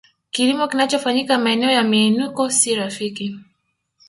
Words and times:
Kilimo 0.31 0.67
kinachofanyika 0.67 1.37
maeneo 1.37 1.69
ya 1.71 1.83
miinuko 1.83 2.49
si 2.49 2.75
rafiki 2.75 3.39